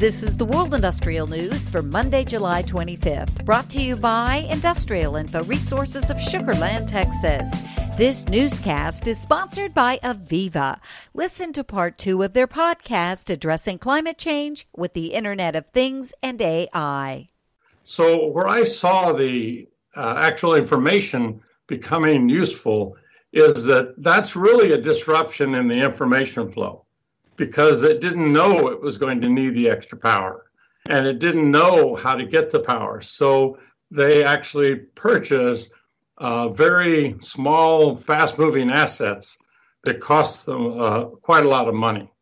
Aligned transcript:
This 0.00 0.22
is 0.22 0.38
the 0.38 0.46
World 0.46 0.72
Industrial 0.72 1.26
News 1.26 1.68
for 1.68 1.82
Monday, 1.82 2.24
July 2.24 2.62
25th, 2.62 3.44
brought 3.44 3.68
to 3.68 3.82
you 3.82 3.96
by 3.96 4.46
Industrial 4.48 5.14
Info 5.14 5.44
Resources 5.44 6.08
of 6.08 6.18
Sugar 6.18 6.54
Land, 6.54 6.88
Texas. 6.88 7.46
This 7.98 8.24
newscast 8.24 9.06
is 9.06 9.20
sponsored 9.20 9.74
by 9.74 9.98
AVEVA. 10.02 10.80
Listen 11.12 11.52
to 11.52 11.62
part 11.62 11.98
two 11.98 12.22
of 12.22 12.32
their 12.32 12.46
podcast 12.46 13.28
addressing 13.28 13.78
climate 13.78 14.16
change 14.16 14.66
with 14.74 14.94
the 14.94 15.12
Internet 15.12 15.54
of 15.54 15.66
Things 15.66 16.14
and 16.22 16.40
AI. 16.40 17.28
So, 17.82 18.28
where 18.28 18.48
I 18.48 18.64
saw 18.64 19.12
the 19.12 19.68
uh, 19.94 20.14
actual 20.16 20.54
information 20.54 21.42
becoming 21.66 22.30
useful 22.30 22.96
is 23.34 23.66
that 23.66 23.96
that's 23.98 24.34
really 24.34 24.72
a 24.72 24.80
disruption 24.80 25.54
in 25.54 25.68
the 25.68 25.82
information 25.82 26.50
flow 26.50 26.86
because 27.40 27.84
it 27.84 28.02
didn't 28.02 28.30
know 28.30 28.68
it 28.68 28.82
was 28.82 28.98
going 28.98 29.22
to 29.22 29.28
need 29.30 29.54
the 29.54 29.70
extra 29.70 29.96
power 29.96 30.44
and 30.90 31.06
it 31.06 31.18
didn't 31.18 31.50
know 31.50 31.96
how 31.96 32.14
to 32.14 32.26
get 32.26 32.50
the 32.50 32.60
power. 32.60 33.00
So 33.00 33.58
they 33.90 34.22
actually 34.22 34.76
purchased 34.76 35.72
uh, 36.18 36.50
very 36.50 37.16
small, 37.22 37.96
fast 37.96 38.38
moving 38.38 38.70
assets 38.70 39.38
that 39.84 40.02
cost 40.02 40.44
them 40.44 40.78
uh, 40.78 41.04
quite 41.06 41.46
a 41.46 41.48
lot 41.48 41.66
of 41.66 41.74
money. 41.74 42.12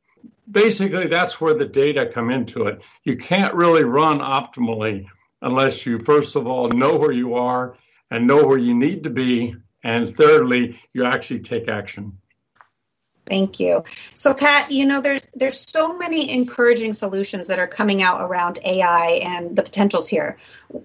Basically, 0.48 1.08
that's 1.08 1.40
where 1.40 1.54
the 1.54 1.66
data 1.66 2.06
come 2.06 2.30
into 2.30 2.66
it. 2.66 2.80
You 3.02 3.16
can't 3.16 3.54
really 3.54 3.82
run 3.82 4.20
optimally 4.20 5.06
unless 5.42 5.84
you, 5.84 5.98
first 5.98 6.36
of 6.36 6.46
all, 6.46 6.68
know 6.68 6.96
where 6.96 7.10
you 7.10 7.34
are 7.34 7.76
and 8.12 8.28
know 8.28 8.44
where 8.44 8.58
you 8.58 8.72
need 8.72 9.02
to 9.02 9.10
be. 9.10 9.56
And 9.82 10.14
thirdly, 10.14 10.78
you 10.92 11.04
actually 11.04 11.40
take 11.40 11.66
action. 11.66 12.18
Thank 13.28 13.60
you. 13.60 13.84
So, 14.14 14.34
Pat, 14.34 14.70
you 14.70 14.86
know, 14.86 15.00
there's 15.00 15.26
there's 15.34 15.58
so 15.58 15.98
many 15.98 16.30
encouraging 16.30 16.94
solutions 16.94 17.48
that 17.48 17.58
are 17.58 17.66
coming 17.66 18.02
out 18.02 18.22
around 18.22 18.58
AI 18.64 19.20
and 19.22 19.56
the 19.56 19.62
potentials 19.62 20.08
here. 20.08 20.38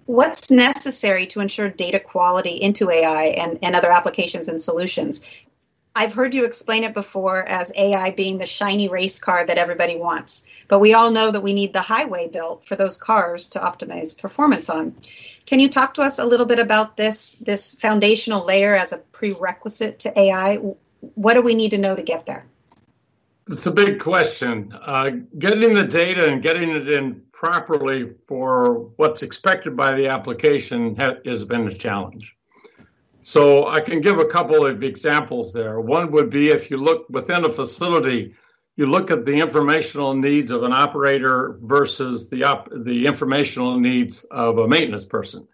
What's 0.05 0.51
necessary 0.51 1.27
to 1.27 1.41
ensure 1.41 1.69
data 1.69 1.99
quality 1.99 2.61
into 2.61 2.89
AI 2.91 3.25
and, 3.37 3.59
and 3.61 3.75
other 3.75 3.91
applications 3.91 4.49
and 4.49 4.61
solutions? 4.61 5.27
I've 5.95 6.13
heard 6.13 6.33
you 6.33 6.45
explain 6.45 6.83
it 6.85 6.93
before 6.95 7.43
as 7.43 7.71
AI 7.75 8.11
being 8.11 8.39
the 8.39 8.47
shiny 8.47 8.89
race 8.89 9.19
car 9.19 9.45
that 9.45 9.59
everybody 9.59 9.95
wants, 9.95 10.45
but 10.67 10.79
we 10.79 10.95
all 10.95 11.11
know 11.11 11.29
that 11.29 11.41
we 11.43 11.53
need 11.53 11.71
the 11.73 11.81
highway 11.81 12.27
built 12.29 12.65
for 12.65 12.75
those 12.75 12.97
cars 12.97 13.49
to 13.49 13.59
optimize 13.59 14.19
performance 14.19 14.71
on. 14.71 14.95
Can 15.45 15.59
you 15.59 15.69
talk 15.69 15.95
to 15.95 16.01
us 16.01 16.17
a 16.17 16.25
little 16.25 16.47
bit 16.47 16.59
about 16.59 16.97
this 16.97 17.35
this 17.35 17.75
foundational 17.75 18.45
layer 18.45 18.75
as 18.75 18.91
a 18.91 18.97
prerequisite 18.97 19.99
to 19.99 20.19
AI? 20.19 20.59
What 21.15 21.33
do 21.33 21.41
we 21.41 21.55
need 21.55 21.71
to 21.71 21.77
know 21.77 21.95
to 21.95 22.03
get 22.03 22.25
there? 22.25 22.45
It's 23.49 23.65
a 23.65 23.71
big 23.71 23.99
question. 23.99 24.73
Uh, 24.81 25.11
getting 25.37 25.73
the 25.73 25.83
data 25.83 26.27
and 26.27 26.41
getting 26.41 26.69
it 26.69 26.87
in 26.87 27.21
properly 27.33 28.11
for 28.27 28.89
what's 28.95 29.21
expected 29.21 29.75
by 29.75 29.93
the 29.93 30.07
application 30.07 30.95
ha- 30.95 31.17
has 31.25 31.43
been 31.43 31.67
a 31.67 31.73
challenge. 31.73 32.35
So 33.21 33.67
I 33.67 33.81
can 33.81 33.99
give 34.01 34.19
a 34.19 34.25
couple 34.25 34.65
of 34.65 34.83
examples 34.83 35.53
there. 35.53 35.79
One 35.81 36.11
would 36.11 36.29
be 36.29 36.49
if 36.49 36.71
you 36.71 36.77
look 36.77 37.05
within 37.09 37.43
a 37.45 37.51
facility, 37.51 38.33
you 38.75 38.85
look 38.85 39.11
at 39.11 39.25
the 39.25 39.39
informational 39.39 40.13
needs 40.13 40.51
of 40.51 40.63
an 40.63 40.73
operator 40.73 41.57
versus 41.61 42.29
the 42.29 42.43
op- 42.43 42.69
the 42.73 43.05
informational 43.05 43.79
needs 43.79 44.23
of 44.31 44.57
a 44.57 44.67
maintenance 44.67 45.05
person. 45.05 45.47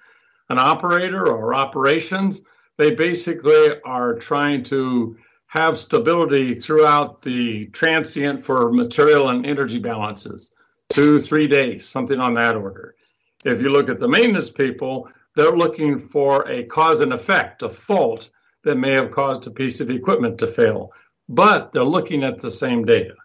An 0.49 0.57
operator 0.57 1.27
or 1.27 1.53
operations, 1.53 2.43
they 2.77 2.91
basically 2.91 3.81
are 3.83 4.15
trying 4.15 4.63
to 4.63 5.17
have 5.49 5.79
stability 5.79 6.53
throughout 6.53 7.23
the 7.23 7.65
transient 7.67 8.45
for 8.45 8.71
material 8.71 9.29
and 9.29 9.47
energy 9.47 9.79
balances, 9.79 10.53
two, 10.89 11.17
three 11.19 11.47
days, 11.47 11.87
something 11.87 12.19
on 12.19 12.35
that 12.35 12.55
order. 12.55 12.93
If 13.43 13.59
you 13.59 13.71
look 13.71 13.89
at 13.89 13.97
the 13.97 14.07
maintenance 14.07 14.51
people, 14.51 15.09
they're 15.35 15.57
looking 15.57 15.97
for 15.97 16.47
a 16.47 16.65
cause 16.65 17.01
and 17.01 17.11
effect, 17.11 17.63
a 17.63 17.69
fault 17.69 18.29
that 18.63 18.75
may 18.75 18.91
have 18.91 19.09
caused 19.09 19.47
a 19.47 19.51
piece 19.51 19.81
of 19.81 19.89
equipment 19.89 20.37
to 20.37 20.45
fail, 20.45 20.93
but 21.27 21.71
they're 21.71 21.83
looking 21.83 22.23
at 22.23 22.37
the 22.37 22.51
same 22.51 22.85
data. 22.85 23.15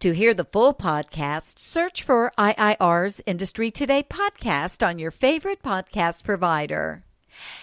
To 0.00 0.10
hear 0.10 0.34
the 0.34 0.44
full 0.44 0.74
podcast, 0.74 1.60
search 1.60 2.02
for 2.02 2.32
IIR's 2.36 3.20
Industry 3.24 3.70
Today 3.70 4.02
podcast 4.02 4.84
on 4.84 4.98
your 4.98 5.12
favorite 5.12 5.62
podcast 5.62 6.24
provider. 6.24 7.04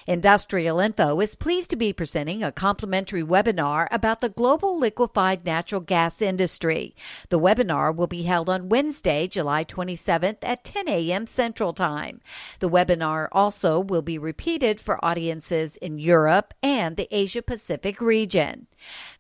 Industrial 0.08 0.80
Info 0.80 1.20
is 1.20 1.36
pleased 1.36 1.70
to 1.70 1.76
be 1.76 1.94
presenting 1.94 2.44
a 2.44 2.52
complimentary 2.52 3.24
webinar 3.24 3.88
about 3.92 4.22
the 4.22 4.30
global 4.30 4.78
liquefied 4.78 5.46
natural 5.46 5.82
gas 5.82 6.22
industry. 6.22 6.96
The 7.30 7.40
webinar 7.40 7.96
will 7.96 8.08
be 8.08 8.24
held 8.24 8.50
on 8.50 8.70
Wednesday, 8.70 9.28
July 9.28 9.64
27th 9.64 10.38
at 10.42 10.64
10 10.64 10.88
a.m. 10.88 11.28
Central 11.28 11.74
Time. 11.74 12.22
The 12.59 12.70
webinar 12.70 13.28
also 13.32 13.80
will 13.80 14.02
be 14.02 14.18
repeated 14.18 14.82
for 14.82 15.04
audiences 15.04 15.76
in 15.78 16.00
Europe 16.00 16.53
and 16.64 16.98
the 16.98 17.08
Asia 17.12 17.42
Pacific 17.42 18.02
region. 18.02 18.68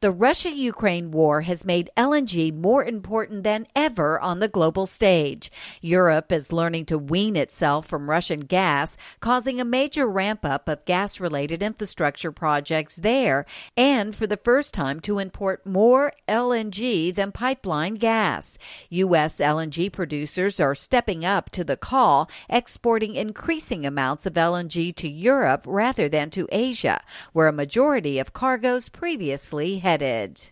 The 0.01 0.09
Russia 0.11 0.49
Ukraine 0.49 1.11
war 1.11 1.41
has 1.41 1.63
made 1.63 1.91
LNG 1.95 2.51
more 2.51 2.83
important 2.83 3.43
than 3.43 3.67
ever 3.75 4.19
on 4.19 4.39
the 4.39 4.47
global 4.47 4.87
stage. 4.87 5.51
Europe 5.79 6.31
is 6.31 6.51
learning 6.51 6.85
to 6.87 6.97
wean 6.97 7.35
itself 7.35 7.85
from 7.85 8.09
Russian 8.09 8.39
gas, 8.39 8.97
causing 9.19 9.61
a 9.61 9.65
major 9.65 10.07
ramp 10.07 10.43
up 10.43 10.67
of 10.67 10.85
gas 10.85 11.19
related 11.19 11.61
infrastructure 11.61 12.31
projects 12.31 12.95
there, 12.95 13.45
and 13.77 14.15
for 14.15 14.25
the 14.25 14.37
first 14.37 14.73
time 14.73 14.99
to 15.01 15.19
import 15.19 15.67
more 15.67 16.13
LNG 16.27 17.13
than 17.13 17.31
pipeline 17.31 17.95
gas. 17.95 18.57
U.S. 18.89 19.37
LNG 19.37 19.91
producers 19.91 20.59
are 20.59 20.73
stepping 20.73 21.23
up 21.23 21.51
to 21.51 21.63
the 21.63 21.77
call, 21.77 22.27
exporting 22.49 23.13
increasing 23.13 23.85
amounts 23.85 24.25
of 24.25 24.33
LNG 24.33 24.95
to 24.95 25.07
Europe 25.07 25.63
rather 25.67 26.09
than 26.09 26.31
to 26.31 26.47
Asia, 26.51 27.01
where 27.33 27.47
a 27.47 27.53
majority 27.53 28.17
of 28.17 28.33
cargoes 28.33 28.89
previously 28.89 29.50
headed. 29.51 30.49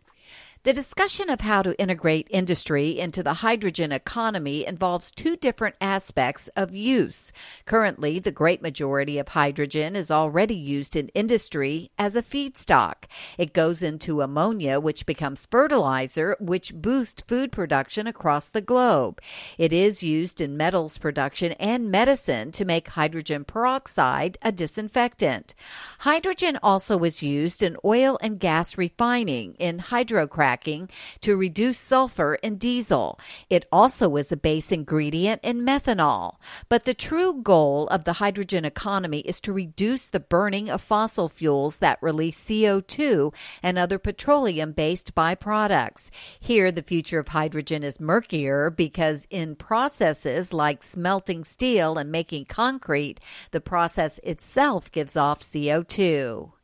The 0.63 0.73
discussion 0.73 1.29
of 1.29 1.39
how 1.39 1.61
to 1.61 1.79
integrate 1.79 2.27
industry 2.29 2.99
into 2.99 3.23
the 3.23 3.35
hydrogen 3.35 3.93
economy 3.93 4.65
involves 4.65 5.09
two 5.09 5.37
different 5.37 5.77
aspects 5.79 6.49
of 6.49 6.75
use. 6.75 7.31
Currently, 7.63 8.19
the 8.19 8.33
great 8.33 8.61
majority 8.61 9.17
of 9.19 9.29
hydrogen 9.29 9.95
is 9.95 10.11
already 10.11 10.55
used 10.55 10.97
in 10.97 11.07
industry 11.09 11.91
as 11.97 12.17
a 12.17 12.21
feedstock. 12.21 13.05
It 13.37 13.53
goes 13.53 13.81
into 13.81 14.21
ammonia, 14.21 14.81
which 14.81 15.05
becomes 15.05 15.45
fertilizer, 15.45 16.35
which 16.41 16.75
boosts 16.75 17.23
food 17.25 17.53
production 17.53 18.05
across 18.05 18.49
the 18.49 18.59
globe. 18.59 19.21
It 19.57 19.71
is 19.71 20.03
used 20.03 20.41
in 20.41 20.57
metals 20.57 20.97
production 20.97 21.53
and 21.53 21.89
medicine 21.89 22.51
to 22.51 22.65
make 22.65 22.89
hydrogen 22.89 23.45
peroxide 23.45 24.37
a 24.41 24.51
disinfectant. 24.51 25.55
Hydrogen 25.99 26.59
also 26.61 27.01
is 27.05 27.23
used 27.23 27.63
in 27.63 27.77
oil 27.85 28.19
and 28.21 28.41
gas 28.41 28.77
refining, 28.77 29.53
in 29.53 29.79
hydrocracking 29.79 30.48
cracking 30.49 30.89
to 31.21 31.37
reduce 31.37 31.77
sulfur 31.77 32.33
in 32.41 32.57
diesel. 32.57 33.19
It 33.51 33.67
also 33.71 34.15
is 34.15 34.31
a 34.31 34.37
base 34.37 34.71
ingredient 34.71 35.41
in 35.43 35.61
methanol. 35.61 36.37
But 36.69 36.85
the 36.85 36.95
true 36.95 37.39
goal 37.43 37.87
of 37.89 38.03
the 38.03 38.13
hydrogen 38.13 38.65
economy 38.65 39.19
is 39.19 39.39
to 39.41 39.53
reduce 39.53 40.09
the 40.09 40.19
burning 40.19 40.67
of 40.67 40.81
fossil 40.81 41.29
fuels 41.29 41.77
that 41.77 41.99
release 42.01 42.43
CO2 42.43 43.31
and 43.61 43.77
other 43.77 43.99
petroleum 43.99 44.71
based 44.71 45.13
byproducts. 45.13 46.09
Here, 46.39 46.71
the 46.71 46.81
future 46.81 47.19
of 47.19 47.27
hydrogen 47.27 47.83
is 47.83 47.99
murkier 47.99 48.71
because 48.71 49.27
in 49.29 49.55
processes 49.55 50.51
like 50.51 50.81
smelting 50.81 51.43
steel 51.43 51.99
and 51.99 52.11
making 52.11 52.45
concrete, 52.45 53.19
the 53.51 53.61
process 53.61 54.19
itself 54.23 54.91
gives 54.91 55.15
off 55.15 55.41
CO2. 55.41 56.58